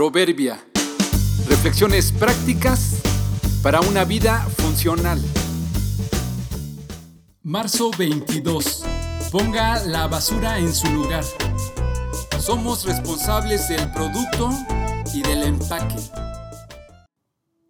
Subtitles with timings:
[0.00, 0.58] Proverbia.
[1.46, 3.02] Reflexiones prácticas
[3.62, 5.20] para una vida funcional.
[7.42, 8.82] Marzo 22.
[9.30, 11.22] Ponga la basura en su lugar.
[12.38, 14.48] Somos responsables del producto
[15.12, 15.96] y del empaque.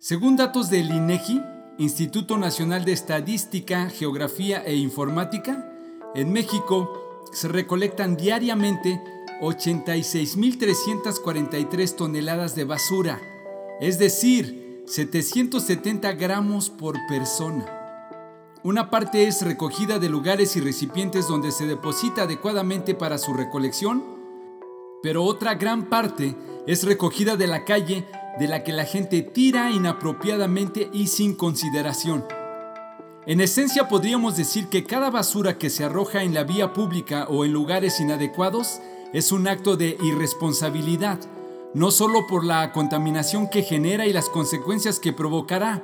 [0.00, 1.40] Según datos del INEGI,
[1.78, 5.72] Instituto Nacional de Estadística, Geografía e Informática,
[6.16, 9.00] en México se recolectan diariamente
[9.40, 13.20] 86.343 toneladas de basura,
[13.80, 17.66] es decir, 770 gramos por persona.
[18.62, 24.02] Una parte es recogida de lugares y recipientes donde se deposita adecuadamente para su recolección,
[25.02, 26.34] pero otra gran parte
[26.66, 28.06] es recogida de la calle
[28.38, 32.24] de la que la gente tira inapropiadamente y sin consideración.
[33.26, 37.44] En esencia podríamos decir que cada basura que se arroja en la vía pública o
[37.44, 38.80] en lugares inadecuados
[39.16, 41.18] es un acto de irresponsabilidad,
[41.72, 45.82] no solo por la contaminación que genera y las consecuencias que provocará,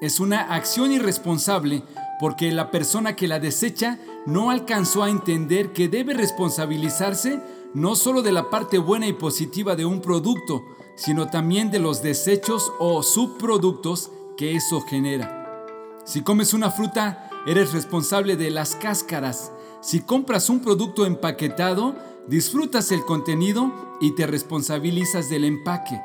[0.00, 1.82] es una acción irresponsable
[2.20, 7.40] porque la persona que la desecha no alcanzó a entender que debe responsabilizarse
[7.74, 10.62] no solo de la parte buena y positiva de un producto,
[10.94, 15.66] sino también de los desechos o subproductos que eso genera.
[16.04, 19.50] Si comes una fruta, eres responsable de las cáscaras.
[19.80, 21.96] Si compras un producto empaquetado,
[22.28, 26.00] disfrutas el contenido y te responsabilizas del empaque.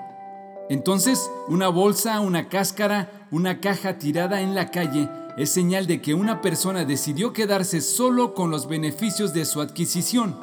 [0.69, 6.13] Entonces, una bolsa, una cáscara, una caja tirada en la calle es señal de que
[6.13, 10.39] una persona decidió quedarse solo con los beneficios de su adquisición.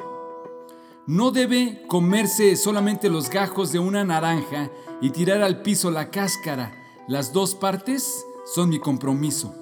[1.06, 4.70] No debe comerse solamente los gajos de una naranja
[5.00, 6.72] y tirar al piso la cáscara.
[7.08, 9.54] Las dos partes son mi compromiso.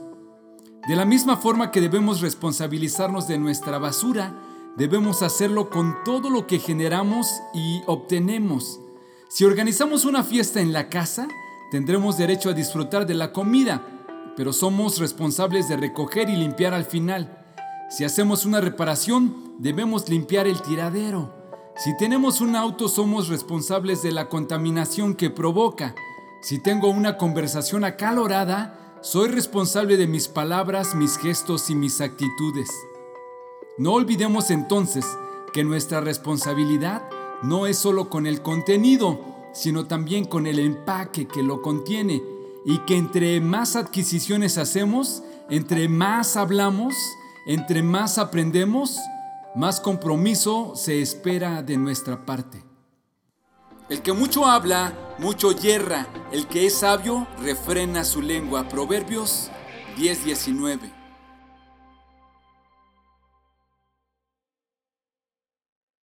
[0.89, 4.35] De la misma forma que debemos responsabilizarnos de nuestra basura,
[4.79, 8.79] debemos hacerlo con todo lo que generamos y obtenemos.
[9.29, 11.27] Si organizamos una fiesta en la casa,
[11.73, 13.83] tendremos derecho a disfrutar de la comida,
[14.37, 17.45] pero somos responsables de recoger y limpiar al final.
[17.91, 21.35] Si hacemos una reparación, debemos limpiar el tiradero.
[21.77, 25.97] Si tenemos un auto, somos responsables de la contaminación que provoca.
[26.41, 32.69] Si tengo una conversación acalorada, soy responsable de mis palabras, mis gestos y mis actitudes.
[33.79, 35.07] No olvidemos entonces
[35.53, 37.09] que nuestra responsabilidad
[37.43, 39.21] no es solo con el contenido,
[39.53, 42.21] sino también con el empaque que lo contiene
[42.65, 46.95] y que entre más adquisiciones hacemos, entre más hablamos,
[47.47, 48.99] entre más aprendemos,
[49.55, 52.65] más compromiso se espera de nuestra parte.
[53.89, 56.09] El que mucho habla, mucho yerra.
[56.31, 58.69] El que es sabio, refrena su lengua.
[58.69, 59.51] Proverbios
[59.97, 60.98] 10:19.